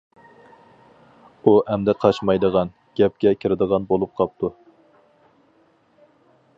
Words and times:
ئۇ 1.49 1.53
ئەمدى 1.73 1.95
قاچمايدىغان، 2.05 2.73
گەپكە 3.01 3.35
كىرىدىغان 3.45 3.87
بولۇپ 3.93 4.17
قاپتۇ. 4.23 4.55